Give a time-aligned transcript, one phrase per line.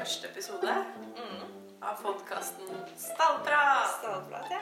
[0.00, 0.84] første episode
[1.16, 1.42] Mm.
[1.82, 3.88] av podkasten Stallprat.
[3.98, 4.58] Stallprat, ja.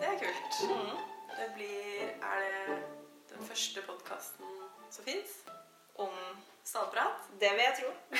[0.00, 0.70] Det er kult.
[0.70, 0.96] Mm.
[1.36, 2.82] Det blir Er det
[3.30, 4.46] den første podkasten
[4.90, 5.28] som fins?
[5.98, 6.08] Om
[6.64, 7.12] Stallprat?
[7.40, 7.90] Det vil jeg tro.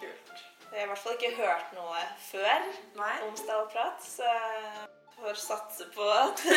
[0.00, 0.30] Kult.
[0.72, 1.96] Jeg har i hvert fall ikke hørt noe
[2.30, 2.58] før
[2.96, 3.20] Nei?
[3.28, 4.24] om stallprat, så
[5.16, 6.50] får satse på at vi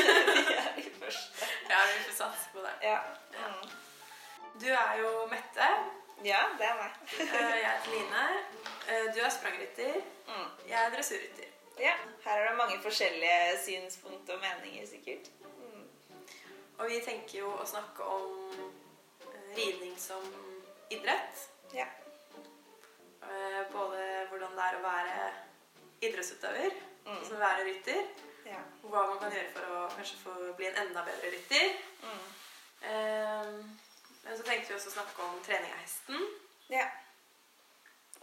[0.54, 1.45] er de første.
[1.70, 2.73] Ja, vi får satse på det.
[2.84, 2.99] Ja.
[3.31, 3.70] Mm.
[4.62, 5.67] Du er jo Mette.
[6.23, 6.91] Ja, det er meg.
[7.20, 8.23] Eh, Jeg heter Line.
[8.88, 9.95] Eh, Du er sprangrytter.
[10.27, 10.49] Mm.
[10.70, 11.49] Jeg er dressurrytter.
[11.80, 11.94] Ja,
[12.26, 15.30] her er det mange forskjellige synspunkt og meninger, sikkert.
[15.41, 15.88] Mm.
[16.77, 18.52] Og vi tenker jo å snakke om
[19.22, 20.22] eh, ridning som
[20.91, 21.48] idrett.
[21.73, 21.88] Ja.
[23.71, 25.30] Både hvordan det er å være
[26.04, 26.74] idrettsutøver,
[27.05, 27.18] Mm.
[27.20, 28.04] altså være rytter.
[28.46, 28.60] Ja.
[28.84, 31.74] Hva man kan gjøre for å kanskje få bli en enda bedre rytter.
[32.04, 32.21] Mm.
[32.90, 33.49] Eh,
[34.24, 36.29] Men så tenkte vi også å snakke om trening av hesten.
[36.74, 36.88] ja.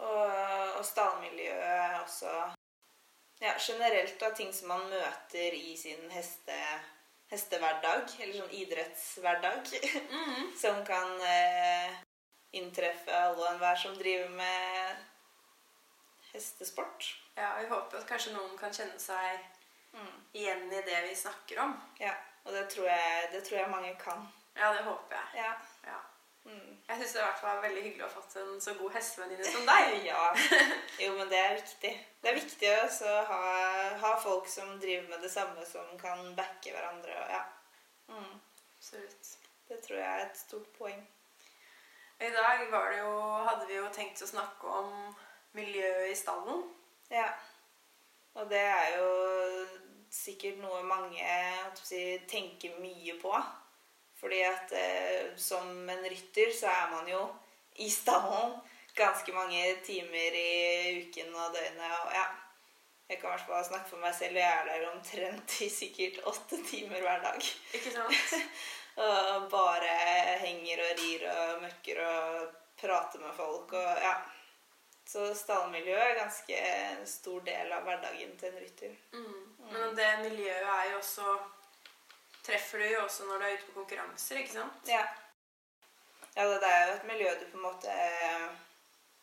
[0.01, 0.31] Og,
[0.79, 2.31] og stallmiljøet også.
[3.41, 6.57] Ja, generelt av ting som man møter i sin heste,
[7.29, 9.69] hestehverdag, eller sånn idrettshverdag.
[10.09, 10.49] Mm.
[10.63, 12.01] som kan eh,
[12.57, 15.05] inntreffe alle og enhver som driver med
[16.33, 17.11] hestesport.
[17.37, 19.41] Ja, Vi håper at kanskje noen kan kjenne seg
[20.33, 21.73] igjen i det vi snakker om.
[21.99, 22.13] Ja,
[22.45, 24.25] og det tror, jeg, det tror jeg mange kan.
[24.57, 25.43] Ja, det håper jeg.
[25.43, 25.51] Ja.
[25.87, 25.99] Ja.
[26.45, 26.77] Mm.
[26.87, 28.95] Jeg syns det i hvert fall er veldig hyggelig å ha fått en så god
[28.95, 29.91] hestevenninne som deg.
[30.11, 30.23] ja.
[31.03, 31.93] Jo, men det er viktig.
[32.21, 33.41] Det er viktig å ha,
[34.03, 37.15] ha folk som driver med det samme, som kan backe hverandre.
[37.21, 37.43] Og, ja.
[38.11, 38.35] Mm.
[38.77, 39.35] Absolutt.
[39.69, 41.01] Det tror jeg er et stort poeng.
[42.21, 43.13] I dag var det jo,
[43.47, 44.91] hadde vi jo tenkt å snakke om
[45.57, 46.65] miljøet i stallen.
[47.09, 47.29] Ja.
[48.37, 49.07] Og det er jo
[50.11, 51.39] sikkert noe mange
[51.79, 53.33] si, tenker mye på.
[54.21, 57.21] Fordi at eh, som en rytter så er man jo
[57.81, 58.53] i stallen
[58.93, 60.51] ganske mange timer i
[61.01, 61.95] uken og døgnet.
[62.05, 62.27] Og ja,
[63.09, 64.37] jeg kan i hvert fall snakke for meg selv.
[64.37, 67.49] og Jeg er der omtrent i sikkert åtte timer hver dag.
[67.73, 68.37] Ikke sant?
[69.01, 69.91] Og bare
[70.41, 74.17] henger og rir og møkker og prater med folk og ja.
[75.07, 78.91] Så stallmiljøet er ganske en stor del av hverdagen til en rytter.
[79.15, 79.39] Mm.
[79.71, 81.37] Men det miljøet er jo også
[82.51, 84.89] Treffer du jo også når du er ute på konkurranser, ikke sant?
[84.91, 85.05] Ja.
[86.35, 87.95] ja, det er jo et miljø du på en måte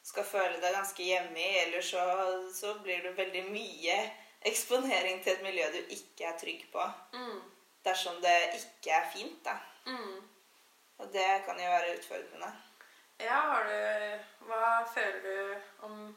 [0.08, 2.04] skal føle deg ganske hjemme i, ellers så,
[2.56, 3.98] så blir det veldig mye
[4.48, 6.86] eksponering til et miljø du ikke er trygg på.
[7.12, 7.42] Mm.
[7.84, 9.58] Dersom det ikke er fint, da.
[9.86, 10.16] Mm.
[10.98, 12.48] Og det kan jo være utfordrende.
[13.20, 14.64] Ja, har du Hva
[14.94, 16.16] føler du om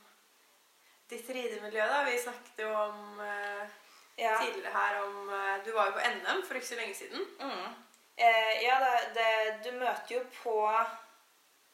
[1.10, 2.04] ditt ridemiljø, da?
[2.08, 3.78] Vi snakket jo om eh,
[4.18, 4.36] Ja.
[4.40, 5.21] tidligere her om eh,
[5.66, 7.26] Du var jo på NM for ikke så lenge siden.
[7.40, 7.74] Mm.
[8.16, 9.32] Eh, ja, det, det,
[9.66, 10.58] du møter jo på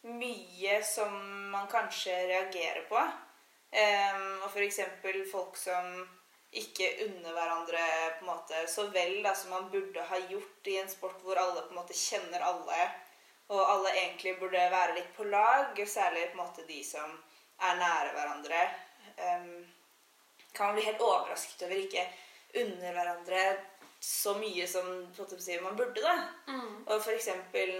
[0.07, 1.15] mye som
[1.51, 3.01] man kanskje reagerer på.
[3.71, 4.79] Eh, og f.eks.
[5.31, 5.97] folk som
[6.57, 7.81] ikke unner hverandre
[8.19, 11.39] på en måte så vel da, som man burde ha gjort i en sport hvor
[11.39, 12.85] alle på en måte kjenner alle,
[13.51, 17.11] og alle egentlig burde være litt på lag, særlig på en måte de som
[17.67, 18.61] er nære hverandre.
[19.17, 19.51] Eh,
[20.53, 22.05] kan man bli helt overrasket over ikke
[22.57, 23.41] unner hverandre
[23.99, 24.85] så mye som
[25.39, 26.01] si, man burde.
[26.01, 26.13] da.
[26.47, 26.85] Mm.
[26.85, 27.27] Og f.eks.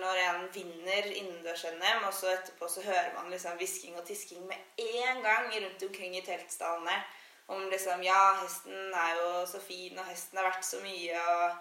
[0.02, 4.58] når en vinner innendørs-NM, og så etterpå så hører man liksom hvisking og tisking med
[4.78, 6.98] en gang rundt omkring i teltstallene
[7.48, 11.56] om liksom Ja, hesten er jo så fin, og hesten har vært så mye, og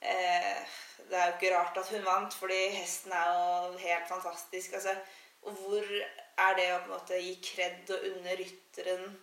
[0.00, 0.78] eh,
[1.10, 4.72] Det er jo ikke rart at hun vant, fordi hesten er jo helt fantastisk.
[4.72, 4.94] Altså,
[5.42, 5.88] og hvor
[6.38, 9.16] er det å på en måte gi kred og unne rytteren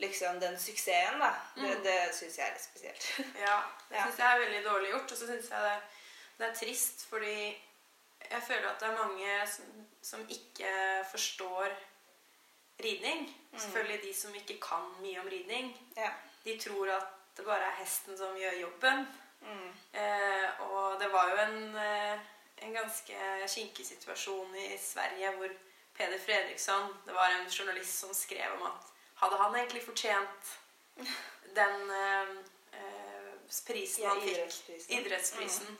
[0.00, 1.30] liksom den suksessen, da?
[1.54, 1.82] Det, Mm.
[1.84, 3.06] det syns jeg er litt spesielt.
[3.46, 3.56] Ja,
[3.90, 5.12] det syns jeg er veldig dårlig gjort.
[5.12, 5.76] Og så syns jeg det,
[6.38, 7.36] det er trist, fordi
[8.30, 9.64] jeg føler at det er mange som,
[10.02, 10.72] som ikke
[11.10, 11.68] forstår
[12.84, 13.26] ridning.
[13.56, 15.72] Selvfølgelig de som ikke kan mye om ridning.
[15.96, 16.10] ja.
[16.44, 19.02] De tror at det bare er hesten som gjør jobben.
[19.40, 19.72] Mm.
[19.92, 22.18] Eh, og det var jo en, eh,
[22.64, 25.48] en ganske kinkig situasjon i Sverige hvor
[25.96, 28.88] Peder Fredriksson Det var en journalist som skrev om at
[29.20, 30.50] hadde han egentlig fortjent
[31.56, 32.32] den eh,
[32.78, 33.32] eh,
[33.66, 34.32] prisen Ja, han fikk?
[34.36, 34.98] idrettsprisen.
[34.98, 35.78] Idrettsprisen.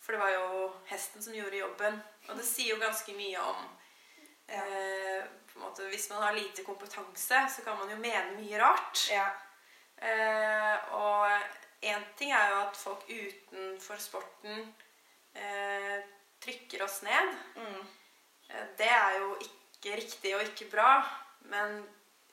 [0.00, 1.98] For det var jo hesten som gjorde jobben.
[2.28, 3.66] Og det sier jo ganske mye om
[4.48, 4.62] Ja.
[4.64, 5.24] eh,
[5.58, 9.08] måte, Hvis man har lite kompetanse, så kan man jo mene mye rart.
[9.10, 9.26] Ja.
[9.98, 11.28] Eh, og
[11.82, 14.72] én ting er jo at folk utenfor sporten
[15.34, 15.98] eh,
[16.40, 17.34] trykker oss ned.
[17.56, 17.86] Mm.
[18.48, 20.92] Eh, det er jo ikke riktig og ikke bra.
[21.50, 21.82] Men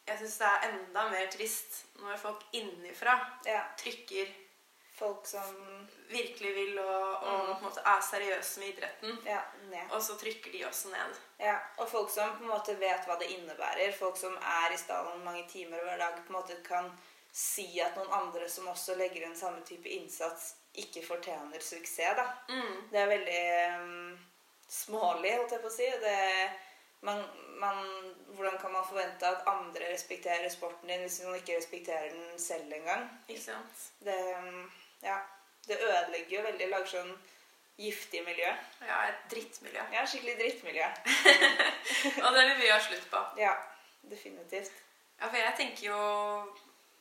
[0.08, 3.64] jeg syns det er enda mer trist når folk innifra Ja.
[3.78, 4.34] trykker
[4.96, 7.66] Folk som virkelig vil og, og Mm.
[7.86, 9.18] er seriøse med idretten.
[9.26, 9.42] Ja.
[9.92, 11.18] Og så trykker de også ned.
[11.40, 13.92] Ja, og folk som på en måte vet hva det innebærer.
[13.92, 16.88] Folk som er i stallen mange timer hver dag, på en måte kan
[17.34, 22.16] si at noen andre som også legger inn samme type innsats, ikke fortjener suksess.
[22.16, 22.30] da.
[22.50, 22.90] Mm.
[22.92, 24.20] Det er veldig um,
[24.70, 25.92] smålig, holdt jeg på å si.
[26.06, 26.52] Det,
[27.06, 27.22] man,
[27.62, 27.78] man,
[28.36, 32.74] hvordan kan man forvente at andre respekterer sporten din hvis man ikke respekterer den selv
[32.74, 33.06] engang?
[33.28, 33.88] Ikke sant?
[34.00, 34.18] Det,
[35.04, 35.18] ja,
[35.68, 36.70] det ødelegger jo veldig.
[36.74, 37.14] Lager sånn
[37.78, 38.52] giftig miljø.
[38.88, 39.84] Ja, et drittmiljø.
[39.94, 40.90] Ja, skikkelig drittmiljø.
[42.26, 43.24] Og det vil vi ha slutt på.
[43.40, 43.56] Ja,
[44.12, 44.84] definitivt.
[45.20, 46.00] Ja, for jeg tenker jo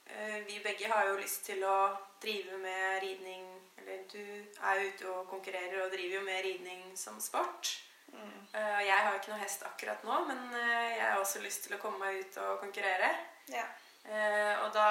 [0.06, 1.78] eh, Vi begge har jo lyst til å
[2.22, 3.48] drive med ridning
[3.80, 7.72] Eller du er ute og konkurrerer og driver jo med ridning som sport.
[8.12, 8.36] Mm.
[8.52, 11.64] Eh, jeg har jo ikke noe hest akkurat nå, men eh, jeg har også lyst
[11.66, 13.10] til å komme meg ut og konkurrere.
[13.52, 13.64] Ja.
[14.04, 14.88] Eh, Og da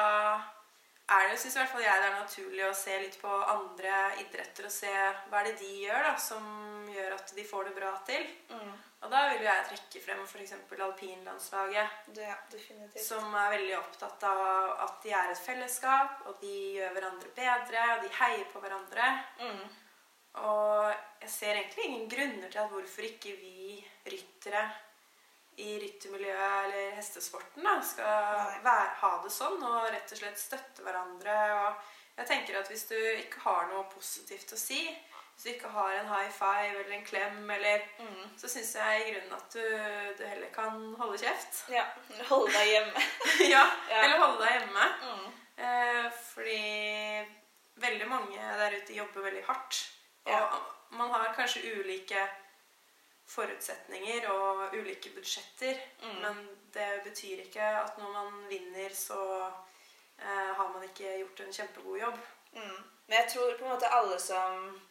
[1.13, 3.97] er det, synes i hvert fall jeg det er naturlig å se litt på andre
[4.23, 4.91] idretter og se
[5.29, 6.45] hva er det de gjør da, som
[6.93, 8.25] gjør at de får det bra til.
[8.49, 8.73] Mm.
[9.03, 10.53] Og da vil jeg trekke frem f.eks.
[10.79, 11.95] alpinlandslaget.
[12.15, 13.03] Det, ja, definitivt.
[13.03, 14.43] Som er veldig opptatt av
[14.85, 19.09] at de er et fellesskap, og de gjør hverandre bedre, og de heier på hverandre.
[19.41, 19.65] Mm.
[20.41, 20.89] Og
[21.21, 23.77] jeg ser egentlig ingen grunner til at hvorfor ikke vi
[24.09, 24.63] ryttere
[25.61, 30.81] i ryttermiljøet eller hestesporten da, skal være, ha det sånn og rett og slett støtte
[30.81, 31.35] hverandre.
[31.59, 34.81] Og jeg tenker at hvis du ikke har noe positivt å si,
[35.35, 38.33] hvis du ikke har en high five eller en klem, eller, Mm.
[38.37, 39.63] så syns jeg i grunnen at du,
[40.17, 41.63] du heller kan holde kjeft.
[41.69, 41.85] Ja.
[42.29, 43.05] Holde deg hjemme.
[43.53, 43.63] ja,
[43.93, 44.01] Ja.
[44.03, 44.89] eller holde deg hjemme.
[45.05, 45.31] Mm.
[45.57, 46.61] Eh, fordi
[47.85, 49.83] veldig mange der ute jobber veldig hardt.
[50.25, 50.47] Og Ja.
[50.89, 52.27] man har kanskje ulike
[53.25, 55.75] forutsetninger og ulike budsjetter.
[56.03, 56.21] Mm.
[56.21, 59.51] Men det betyr ikke at når man vinner, så
[60.19, 62.17] eh, har man ikke gjort en kjempegod jobb.
[62.53, 62.83] Mm.
[63.07, 64.81] Men jeg tror på en måte alle som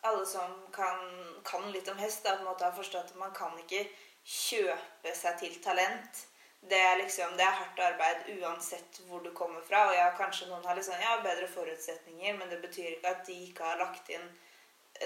[0.00, 0.98] alle som kan,
[1.44, 3.82] kan litt om hest, da, på en måte har forstått at man kan ikke
[4.24, 6.20] kjøpe seg til talent.
[6.60, 9.88] Det er liksom, det er hardt arbeid uansett hvor du kommer fra.
[9.88, 13.38] Og ja, kanskje noen har liksom, ja, bedre forutsetninger, men det betyr ikke at de
[13.48, 14.28] ikke har lagt inn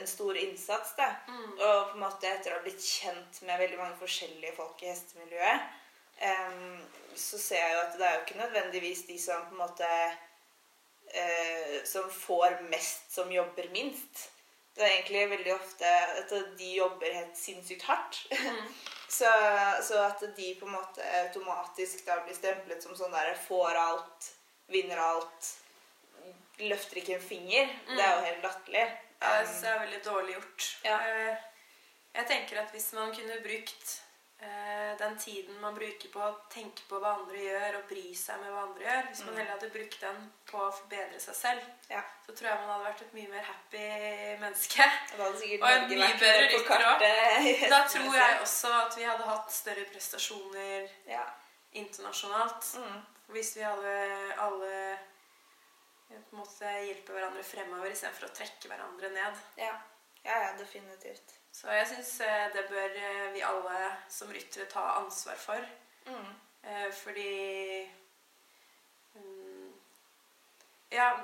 [0.01, 0.97] en stor innsats.
[0.97, 1.09] da.
[1.29, 1.53] Mm.
[1.53, 4.91] Og på en måte etter å ha blitt kjent med veldig mange forskjellige folk i
[4.91, 5.71] hestemiljøet,
[6.49, 6.83] um,
[7.17, 9.89] så ser jeg jo at det er jo ikke nødvendigvis de som på en måte
[11.13, 14.29] uh, Som får mest, som jobber minst.
[14.73, 15.89] Det er egentlig veldig ofte
[16.21, 18.25] at de jobber helt sinnssykt hardt.
[18.31, 18.67] Mm.
[19.13, 19.29] Så,
[19.85, 24.29] så at de på en måte automatisk da blir stemplet som sånn der får alt,
[24.73, 25.51] vinner alt,
[26.65, 28.87] løfter ikke en finger, det er jo helt latterlig.
[29.23, 30.71] Ja, jeg syns det er veldig dårlig gjort.
[30.85, 30.99] Ja.
[31.09, 31.37] Eh,
[32.15, 33.93] Jeg tenker at hvis man kunne brukt
[34.43, 38.41] eh, den tiden man bruker på å tenke på hva andre gjør, og bry seg
[38.43, 39.39] med hva andre gjør Hvis man Mm.
[39.39, 40.19] heller hadde brukt den
[40.51, 42.03] på å forbedre seg selv, Ja.
[42.27, 43.87] så tror jeg man hadde vært et mye mer happy
[44.43, 44.91] menneske.
[45.19, 47.71] Og en mye bedre rytter også.
[47.71, 51.25] Da tror jeg også at vi hadde hatt større prestasjoner Ja.
[51.73, 52.75] internasjonalt.
[52.77, 53.03] Mm.
[53.33, 54.73] Hvis vi hadde alle
[56.43, 59.41] måte hjelper hverandre fremover istedenfor å trekke hverandre ned.
[59.63, 59.73] Ja.
[60.27, 61.39] ja, ja, definitivt.
[61.53, 62.15] Så jeg syns
[62.55, 65.73] det bør eh, vi alle som ryttere ta ansvar for.
[66.07, 66.33] Mm.
[66.63, 67.91] Eh, Fordi
[69.15, 69.73] mm,
[70.91, 71.17] Ja,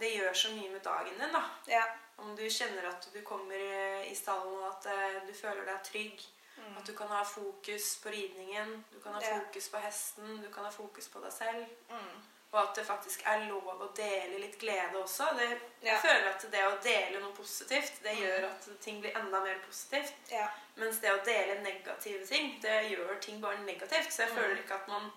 [0.00, 1.42] det gjør så mye med dagen din, da.
[1.66, 1.84] Ja.
[2.16, 5.84] Om du kjenner at du kommer eh, i stallen, og at eh, du føler deg
[5.84, 6.24] trygg.
[6.58, 6.76] Mm.
[6.78, 10.66] At du kan ha fokus på ridningen, du kan ha fokus på hesten, du kan
[10.66, 11.68] ha fokus på deg selv.
[11.90, 12.16] Mm.
[12.52, 15.24] Og at det faktisk er lov å dele litt glede også.
[15.36, 15.98] Det, jeg Ja.
[16.00, 18.22] føler at det å dele noe positivt, det Mm.
[18.22, 20.14] gjør at ting blir enda mer positivt.
[20.30, 20.46] Ja.
[20.76, 24.10] Mens det å dele negative ting, det gjør ting bare negativt.
[24.12, 24.36] Så jeg Mm.
[24.36, 25.12] føler ikke at man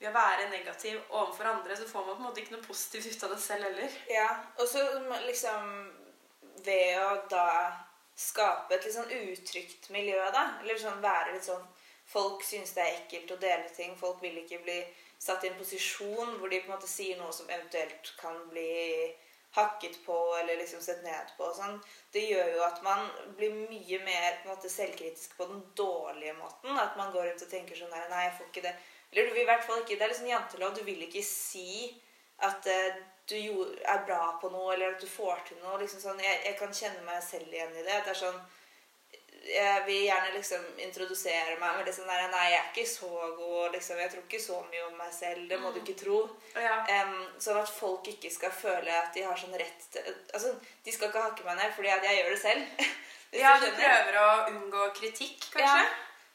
[0.00, 3.06] ved å være negativ overfor andre, så får man på en måte ikke noe positivt
[3.16, 3.90] ut av det selv heller.
[4.10, 4.28] ja.
[4.58, 4.78] Og så
[5.26, 5.92] liksom
[6.64, 7.72] ved å da
[8.16, 10.58] skape et litt sånn utrygt miljø, da.
[10.60, 11.66] Eller sånn være litt sånn
[12.08, 13.96] Folk syns det er ekkelt å dele ting.
[13.96, 14.86] Folk vil ikke bli
[15.18, 19.14] satt i en posisjon hvor de på en måte sier noe som eventuelt kan bli
[19.56, 21.48] hakket på eller liksom sett ned på.
[21.56, 21.78] Sånn.
[22.12, 23.06] Det gjør jo at man
[23.38, 26.76] blir mye mer på en måte selvkritisk på den dårlige måten.
[26.76, 28.74] At man går rundt og tenker sånn der, Nei, jeg får ikke det.
[29.12, 30.74] Eller du vil i hvert fall ikke Det er liksom jantelov.
[30.76, 31.70] Du vil ikke si
[32.44, 33.38] at eh, du
[33.80, 35.80] er bra på noe, eller at du får til noe.
[35.80, 38.02] liksom sånn, Jeg, jeg kan kjenne meg selv igjen i det.
[38.04, 38.40] det er sånn
[39.48, 43.10] jeg vil gjerne liksom introdusere meg med det sånn der Nei, jeg er ikke så
[43.36, 43.72] god.
[43.72, 45.48] liksom, Jeg tror ikke så mye om meg selv.
[45.48, 45.86] Det må du Mm.
[45.86, 46.18] ikke tro.
[46.54, 50.02] Ja, Um, sånn at folk ikke skal føle at de har sånn rett til
[50.34, 52.66] Altså, de skal ikke hakke meg ned fordi at jeg gjør det selv.
[53.32, 55.82] Ja du du prøver å unngå kritikk, kanskje?
[55.82, 55.86] Ja.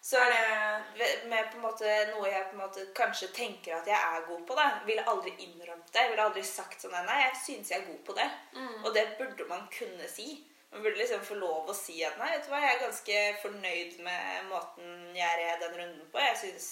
[0.04, 3.86] Så Er det med på en måte noe jeg på en måte kanskje tenker at
[3.88, 6.10] jeg er god på, da, ville aldri innrømt det.
[6.10, 8.30] Ville aldri sagt sånn Nei, jeg syns jeg er god på det.
[8.56, 8.86] mm.
[8.86, 10.44] Og det burde man kunne si.
[10.72, 13.16] Man burde liksom få lov å si at nei, vet du hva, jeg er ganske
[13.42, 16.20] fornøyd med måten jeg red den runden på.
[16.24, 16.68] Jeg syns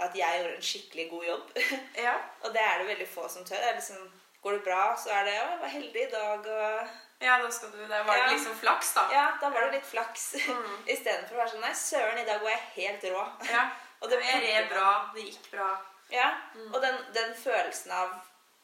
[0.00, 1.50] at jeg gjorde en skikkelig god jobb.
[2.06, 2.14] Ja.
[2.42, 3.60] og det er det veldig få som tør.
[3.60, 4.12] Det er liksom,
[4.44, 6.88] Går det bra, så er det 'Å, jeg var heldig i dag', og
[7.24, 8.32] ja, da skal du Der var det Ja.
[8.32, 9.04] liksom flaks, da.
[9.12, 10.34] Ja, da var det litt flaks.
[10.48, 10.82] Mm.
[10.86, 13.22] Istedenfor å være sånn Nei, søren, i dag var jeg helt rå.
[13.50, 13.62] Ja.
[14.02, 15.10] Og Jeg burde red bra.
[15.14, 15.70] Det gikk bra.
[16.10, 16.74] Ja, Mm.
[16.74, 18.10] og den, den følelsen av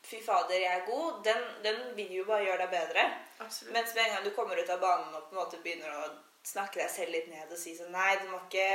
[0.07, 3.04] fy fader, jeg er god, den, den vil jo bare gjøre deg bedre.
[3.38, 3.73] Absolutt.
[3.76, 6.09] Mens med en gang du kommer ut av banen og på en måte begynner å
[6.47, 8.66] snakke deg selv litt ned og si sånn Nei, du må ikke,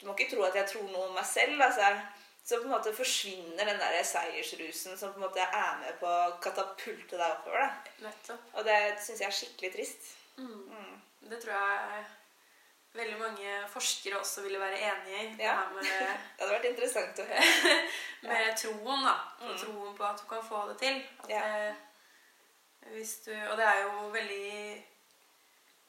[0.00, 1.92] du må ikke tro at jeg tror noe om meg selv, altså.
[2.42, 6.08] Så på en måte forsvinner den der seiersrusen som på en måte er med på
[6.10, 7.62] å katapulte deg oppover.
[7.62, 7.92] da.
[8.08, 8.48] Nettopp.
[8.56, 10.08] Og det syns jeg er skikkelig trist.
[10.40, 10.64] Mm.
[10.72, 10.96] Mm.
[11.30, 12.02] Det tror jeg
[12.92, 15.24] veldig mange forskere også ville være enig i.
[15.46, 15.56] Ja.
[15.78, 15.90] Det
[16.40, 17.76] hadde vært interessant å høre.
[18.28, 19.16] med troen, da.
[19.42, 19.56] Mm.
[19.64, 21.02] troen på at du kan få det til.
[21.30, 21.42] Ja.
[21.42, 24.48] Det, hvis du, og det er jo veldig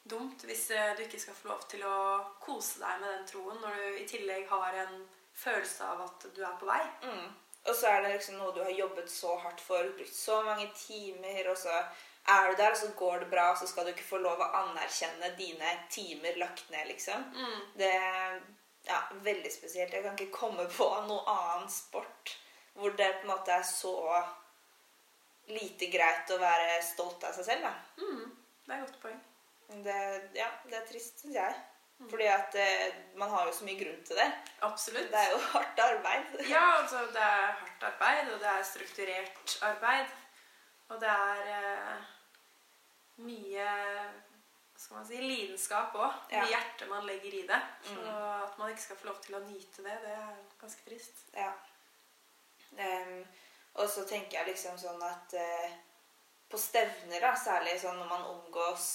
[0.03, 1.98] dumt hvis eh, du ikke skal få lov til å
[2.43, 4.98] kose deg med den troen når du i tillegg har en
[5.33, 6.81] følelse av at du er på vei.
[7.07, 7.29] Mm.
[7.63, 10.67] Og så er det liksom noe du har jobbet så hardt for, brukt så mange
[10.75, 11.77] timer, og så
[12.30, 14.39] er du der, og så går det bra, og så skal du ikke få lov
[14.39, 17.25] å anerkjenne dine timer lagt ned, liksom.
[17.36, 17.58] Mm.
[17.80, 17.96] Det
[18.88, 19.94] ja, veldig spesielt.
[19.94, 22.38] Jeg kan ikke komme på noen annen sport
[22.74, 23.94] hvor det på en måte er så
[25.53, 27.68] lite greit å være stolt av seg selv.
[27.68, 28.01] Da.
[28.01, 28.32] Mm.
[28.63, 29.22] Det er et godt poeng.
[29.86, 30.00] Det,
[30.38, 31.62] ja, det er trist, syns jeg.
[32.10, 34.25] Fordi at eh, man har jo så mye grunn til det.
[34.65, 35.12] Absolutt.
[35.13, 36.34] Det er jo hardt arbeid.
[36.50, 40.18] Ja, altså det er hardt arbeid, og det er strukturert arbeid.
[40.90, 42.04] Og det er eh,
[43.24, 43.68] mye
[44.74, 46.16] hva skal man si, lidenskap òg.
[46.34, 46.42] Ja.
[46.44, 47.60] Mye hjerte man legger i det.
[47.86, 48.44] Så Mm.
[48.44, 51.22] at man ikke skal få lov til å nyte det, det er ganske trist.
[51.38, 51.52] Ja.
[52.74, 53.25] Um,
[53.75, 55.72] og så tenker jeg liksom sånn at uh,
[56.50, 58.90] på stevner, da, særlig sånn når man omgås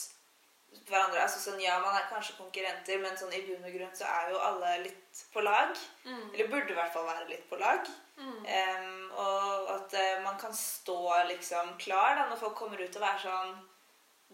[0.89, 4.09] hverandre altså sånn, Ja, man er kanskje konkurrenter, men sånn i bunn og grunn så
[4.09, 5.73] er jo alle litt på lag.
[6.05, 6.27] Mm.
[6.33, 7.89] Eller burde i hvert fall være litt på lag.
[8.19, 8.41] Mm.
[8.43, 13.05] Um, og at uh, man kan stå liksom klar da, når folk kommer ut og
[13.05, 13.57] være sånn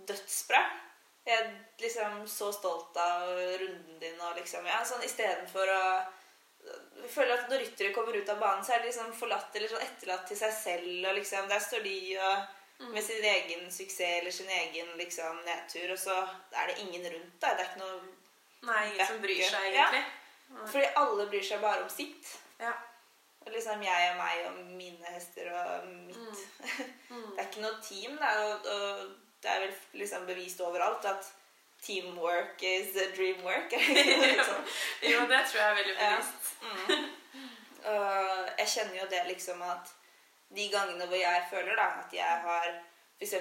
[0.08, 0.62] dødsbra.
[1.24, 5.84] Jeg er liksom så stolt av runden din og liksom Ja, sånn istedenfor å
[6.64, 9.68] jeg føler at Når ryttere kommer ut av banen, så er de liksom forlatt eller
[9.68, 11.08] sånn etterlatt til seg selv.
[11.08, 15.92] og liksom Der står de og, med sin egen suksess eller sin egen liksom nedtur,
[15.92, 16.16] og så
[16.52, 17.56] er det ingen rundt deg.
[17.56, 18.00] Det er ikke noe
[18.64, 20.02] Nei, ingen som bryr seg, egentlig.
[20.48, 20.66] Ja.
[20.72, 22.34] Fordi alle bryr seg bare om sitt.
[22.60, 22.72] Ja.
[23.44, 26.16] Og liksom jeg og meg og mine hester og mitt.
[26.16, 27.26] Mm.
[27.34, 29.10] Det er ikke noe team, da, og, og
[29.44, 31.26] det er vel liksom bevist overalt at
[31.82, 33.74] teamwork is a dream work.
[34.48, 34.64] Sånn.
[35.04, 36.14] Jo, det tror jeg er veldig Ja.
[36.64, 37.10] Mm.
[37.84, 39.92] Og jeg kjenner jo det liksom at
[40.54, 42.68] de gangene hvor jeg føler da, at jeg har
[43.18, 43.34] f.eks.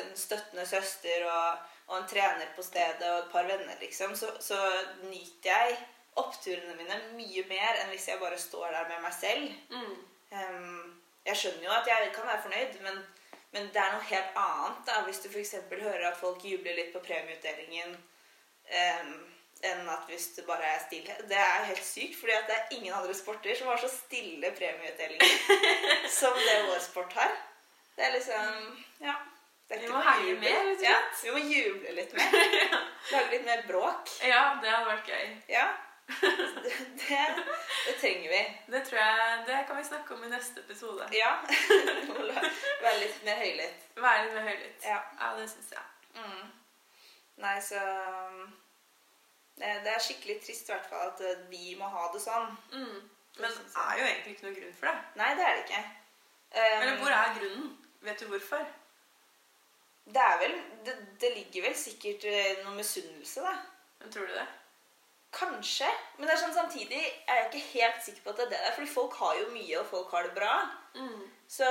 [0.00, 4.32] en støttende søster og, og en trener på stedet og et par venner, liksom, så,
[4.40, 4.58] så
[5.02, 5.76] nyter jeg
[6.16, 9.52] oppturene mine mye mer enn hvis jeg bare står der med meg selv.
[9.70, 9.96] Mm.
[10.32, 13.00] Um, jeg skjønner jo at jeg kan være fornøyd, men,
[13.52, 15.54] men det er noe helt annet da, hvis du f.eks.
[15.70, 17.96] hører at folk jubler litt på premieutdelingen
[18.80, 19.12] em,
[19.64, 21.22] enn at hvis det bare er stillhet.
[21.28, 25.64] Det er helt sykt, fordi det er ingen andre sporter som har så stille premieutdelinger
[26.20, 27.32] som det vår sport har.
[27.96, 29.16] Det er liksom Ja.
[29.68, 32.36] Det er Vi må heie mer, rett Ja, vi må juble litt mer.
[33.10, 34.12] Lage litt mer bråk.
[34.22, 35.32] Ja, det hadde vært gøy.
[35.48, 35.66] Ja.
[36.06, 37.22] Det, det,
[37.86, 38.42] det trenger vi.
[38.72, 41.08] Det tror jeg, det kan vi snakke om i neste episode.
[41.12, 41.32] Ja.
[41.48, 43.88] Være litt mer høylytt.
[43.96, 44.86] Være litt mer høylytt.
[44.86, 45.00] Ja.
[45.22, 45.88] ja det syns jeg.
[46.20, 46.46] Mm.
[47.42, 48.46] Nei, så um,
[49.58, 52.50] det, det er skikkelig trist i hvert fall at eh, vi må ha det sånn.
[52.72, 52.98] Mm.
[53.40, 54.96] Men det er jo egentlig ikke noe grunn for det.
[55.20, 55.80] Nei, det er det ikke.
[56.56, 57.72] Um, Eller hvor er grunnen?
[58.06, 58.68] Vet du hvorfor?
[60.06, 60.52] Det er vel
[60.86, 63.56] Det, det ligger vel sikkert eh, noe misunnelse, da.
[64.00, 64.46] Men tror du det?
[65.36, 65.88] Kanskje.
[66.16, 68.60] Men det er sånn, samtidig er jeg ikke helt sikker på at det er det
[68.60, 68.76] der.
[68.76, 70.52] Fordi folk har jo mye, og folk har det bra.
[70.96, 71.24] Mm.
[71.48, 71.66] Så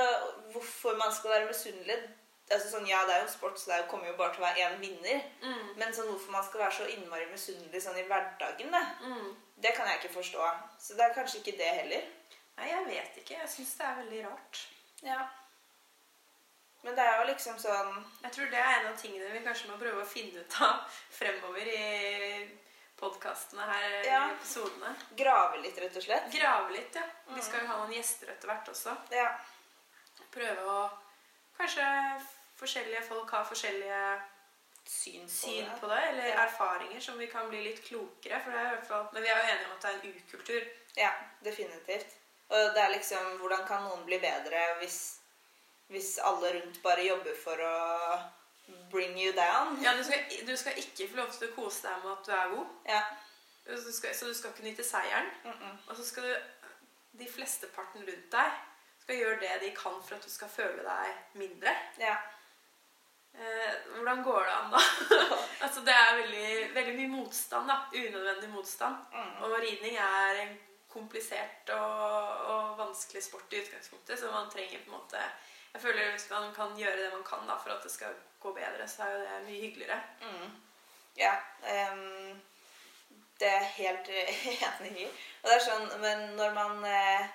[0.52, 1.96] hvorfor man skal være misunnelig
[2.54, 4.66] altså sånn, Ja, det er jo sport, så det kommer jo bare til å være
[4.68, 5.22] én vinner.
[5.42, 5.76] Mm.
[5.76, 9.36] Men sånn, hvorfor man skal være så innmari misunnelig sånn i hverdagen, det, Mm.
[9.56, 10.52] det kan jeg ikke forstå.
[10.78, 12.02] Så det er kanskje ikke det heller.
[12.56, 13.38] Nei, jeg vet ikke.
[13.40, 14.66] Jeg syns det er veldig rart.
[15.02, 15.28] Ja.
[16.82, 19.68] Men det er jo liksom sånn Jeg tror det er en av tingene vi kanskje
[19.70, 22.48] må prøve å finne ut av fremover i
[22.96, 24.28] podkastene her, Ja.
[24.28, 24.94] i episodene.
[25.16, 26.30] Grave litt, rett og slett.
[26.32, 27.02] Grave litt, ja.
[27.34, 28.96] Vi skal jo ha noen gjester etter hvert også.
[29.10, 29.36] Ja.
[30.30, 30.90] Prøve å
[31.58, 31.82] Kanskje
[32.58, 34.20] forskjellige folk har forskjellige
[34.86, 36.44] syn på syn på det, eller Ja.
[36.46, 38.40] erfaringer som vi kan bli litt klokere.
[38.42, 39.94] For det er i hvert fall, men vi er jo enige om at det er
[39.94, 40.62] en ukultur.
[40.96, 41.10] Ja,
[41.44, 42.06] definitivt.
[42.48, 45.18] Og det er liksom Hvordan kan noen bli bedre hvis,
[45.88, 48.20] hvis alle rundt bare jobber for å
[48.90, 49.82] bring you down?
[49.82, 52.32] Ja, du skal, du skal ikke få lov til å kose deg med at du
[52.32, 52.66] er god.
[52.86, 53.02] Ja.
[53.66, 55.30] Så du skal, så du skal ikke nyte seieren.
[55.44, 55.90] Mm -mm.
[55.90, 56.36] Og så skal du
[57.18, 58.52] De flesteparten rundt deg
[59.00, 61.76] skal gjøre det de kan for at du skal føle deg mindre.
[61.98, 62.16] Ja.
[63.36, 64.80] Eh, hvordan går det an, da?
[65.64, 67.68] altså, det er veldig, veldig mye motstand.
[67.68, 68.96] da, Unødvendig motstand.
[69.12, 69.42] Mm.
[69.42, 70.54] Og ridning er en
[70.96, 75.20] komplisert og, og vanskelig sport i utgangspunktet, så man trenger på en måte
[75.74, 78.52] Jeg føler Hvis man kan gjøre det man kan da, for at det skal gå
[78.56, 79.98] bedre, så er jo det mye hyggeligere.
[80.22, 80.54] Mm.
[81.18, 81.34] Ja.
[81.92, 82.40] Um,
[83.40, 84.08] det er jeg helt
[84.80, 85.06] enig i.
[85.42, 87.26] Og det er sånn, Men når man eh,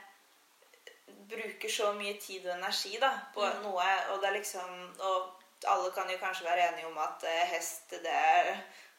[1.30, 3.62] bruker så mye tid og energi da, på Mm.
[3.68, 5.30] noe, og det er liksom Og
[5.70, 8.52] alle kan jo kanskje være enige om at eh, hest det er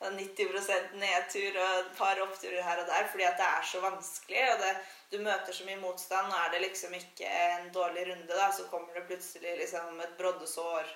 [0.02, 4.42] 90% nedtur og et par oppturer her og der fordi at det er så vanskelig.
[4.52, 4.72] og det,
[5.12, 8.64] Du møter så mye motstand, og er det liksom ikke en dårlig runde, da, så
[8.70, 10.88] kommer det plutselig liksom et broddesår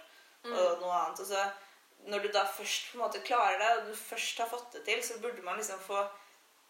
[0.46, 1.20] og noe annet.
[1.20, 1.42] Og så
[2.06, 4.84] når du da først på en måte klarer det, og du først har fått det
[4.86, 6.00] til, så burde man liksom få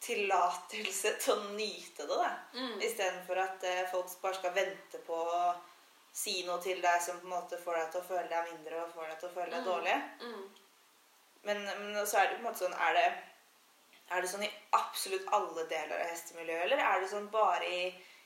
[0.00, 2.16] tillatelse til å nyte det.
[2.16, 2.30] da.
[2.56, 2.76] Mm.
[2.84, 5.20] Istedenfor at eh, folk bare skal vente på
[6.16, 8.78] si noe til deg som på en måte får deg til å føle deg mindre
[8.84, 9.66] og får deg til å føle deg Mm.
[9.70, 9.96] dårlig.
[10.20, 10.44] Mm.
[11.46, 13.06] Men, men så er det på en måte sånn Er det,
[14.10, 17.82] er det sånn i absolutt alle deler av hestemiljøet, eller er det sånn bare i,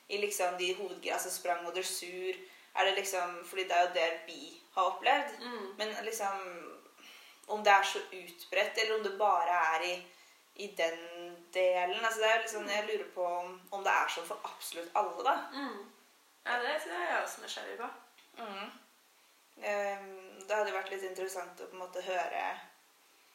[0.09, 2.39] i liksom de hovedgreiene, altså sprang og dressur?
[2.77, 4.41] Er det liksom Fordi det er jo det vi
[4.77, 5.37] har opplevd.
[5.43, 5.69] Mm.
[5.79, 6.47] Men liksom
[7.51, 9.95] Om det er så utbredt, eller om det bare er i,
[10.63, 11.01] i den
[11.53, 14.91] delen altså det er liksom, Jeg lurer på om, om det er sånn for absolutt
[14.95, 15.35] alle, da.
[16.45, 17.89] Ja, det det er jeg også nysgjerrig på.
[18.41, 18.71] Mm.
[20.47, 22.45] Det hadde vært litt interessant å på en måte høre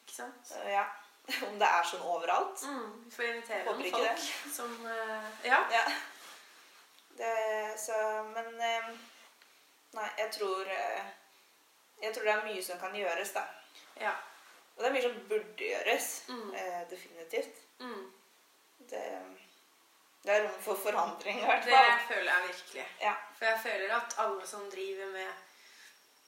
[0.02, 0.50] Ikke sant?
[0.58, 0.84] eh, ja,
[1.48, 2.62] om det er sånn overalt.
[2.66, 3.04] Mm.
[3.04, 5.60] Vi får invitere noen folk folk som eh, Ja.
[5.72, 5.84] Ja.
[7.16, 7.30] Det,
[7.80, 7.96] så,
[8.34, 8.50] men
[9.96, 11.06] Nei, jeg tror eh,
[12.02, 13.46] Jeg tror det er mye som kan gjøres, da.
[14.02, 14.12] ja.
[14.76, 16.06] Og det er mye som burde gjøres.
[16.28, 16.50] Mm.
[16.90, 17.62] Definitivt.
[17.80, 18.02] Mm.
[18.90, 19.04] Det,
[20.26, 22.00] det er rom for forandring, i hvert Det fall.
[22.08, 22.86] føler jeg virkelig.
[23.00, 23.12] Ja.
[23.38, 25.30] For jeg føler at alle som driver med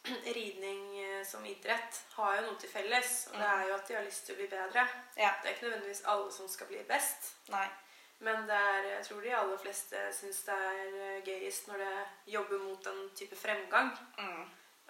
[0.39, 3.17] ridning eh, som idrett, har jo noe til felles.
[3.33, 4.85] Og det er jo at de har lyst til å bli bedre.
[5.19, 5.33] Ja.
[5.43, 7.33] Det er ikke nødvendigvis alle som skal bli best.
[7.53, 7.67] Nei.
[8.21, 12.07] Men det er, jeg tror de aller fleste syns det er eh, gøyest når det
[12.35, 13.93] jobber mot en type fremgang.
[14.19, 14.47] Mm.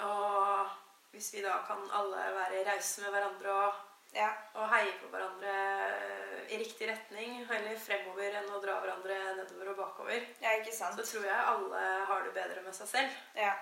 [0.06, 0.70] Og
[1.12, 3.84] hvis vi da kan alle være rause med hverandre og,
[4.16, 4.30] Ja.
[4.54, 5.54] og heie på hverandre
[6.48, 10.98] i riktig retning, heller fremover enn å dra hverandre nedover og bakover, ja, ikke sant?
[10.98, 13.18] så tror jeg alle har det bedre med seg selv.
[13.38, 13.52] Ja.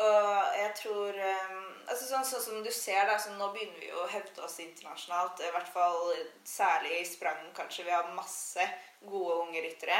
[0.00, 3.90] Og jeg tror um, altså sånn, sånn som du ser, da, så nå begynner vi
[3.90, 5.42] jo å hevde oss internasjonalt.
[5.44, 6.14] I hvert fall
[6.48, 7.84] særlig i sprang, kanskje.
[7.84, 8.64] Vi har masse
[9.04, 9.98] gode unge ryttere.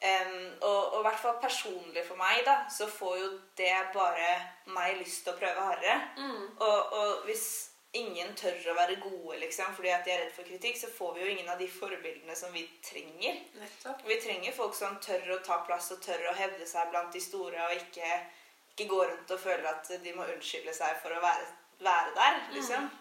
[0.00, 3.30] Um, og, og i hvert fall personlig for meg, da, så får jo
[3.60, 4.30] det bare
[4.74, 5.98] meg lyst til å prøve hardere.
[6.18, 6.46] Mm.
[6.56, 7.46] Og, og hvis
[7.92, 11.14] ingen tør å være gode liksom, fordi at de er redd for kritikk, så får
[11.16, 13.40] vi jo ingen av de forbildene som vi trenger.
[13.58, 14.04] Nettopp.
[14.06, 17.22] Vi trenger folk som tør å ta plass og tør å hevde seg blant de
[17.24, 18.12] store, og ikke,
[18.74, 21.48] ikke gå rundt og føle at de må unnskylde seg for å være,
[21.82, 22.86] være der, liksom.
[22.86, 22.96] Mm.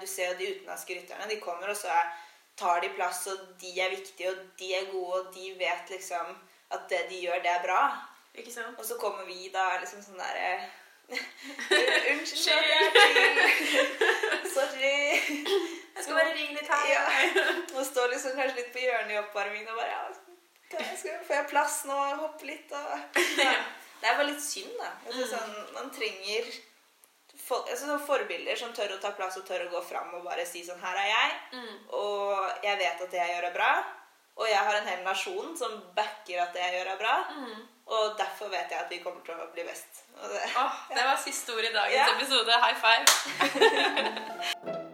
[0.00, 1.28] Du ser jo de utenlandske rytterne.
[1.30, 2.14] De kommer, og så er,
[2.60, 6.34] tar de plass, og de er viktige, og de er gode, og de vet liksom
[6.74, 7.82] at det de gjør, det er bra.
[8.34, 8.78] Ikke sant?
[8.78, 10.54] Og så kommer vi da liksom sånn derre
[11.10, 12.44] Unnskyld.
[14.54, 14.98] Sorry.
[15.94, 16.84] Jeg skal bare ringe litt her.
[16.90, 17.02] Ja.
[17.78, 20.02] Og står liksom kanskje litt på hjørnet i oppvarmingen og bare ja,
[20.74, 21.98] jeg, skal, Får jeg plass nå?
[22.22, 23.56] Hoppe litt og ja.
[24.00, 24.90] Det er bare litt synd, da.
[25.08, 26.48] Altså, sånn, man trenger
[27.40, 30.44] for, altså, forbilder som tør å ta plass og tør å gå fram og bare
[30.48, 31.76] si sånn Her er jeg, Mm.
[31.94, 33.70] og jeg vet at det jeg gjør, er bra.
[34.36, 37.14] Og jeg har en hel nasjon som backer at det jeg gjør, er bra.
[37.36, 37.60] Mm.
[37.94, 40.02] Og derfor vet jeg at vi kommer til å bli best.
[40.16, 42.08] Det, Åh, det var siste ord i dagens Ja.
[42.16, 42.52] episode.
[42.64, 43.06] High five.